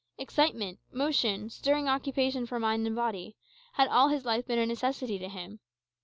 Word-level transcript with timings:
Excitement, 0.17 0.79
motion, 0.91 1.47
stirring 1.51 1.87
occupation 1.87 2.47
for 2.47 2.59
mind 2.59 2.87
and 2.87 2.95
body, 2.95 3.35
had 3.73 3.87
all 3.87 4.07
his 4.07 4.25
life 4.25 4.47
been 4.47 4.57
a 4.57 4.65
necessity 4.65 5.19
to 5.19 5.29
him. 5.29 5.59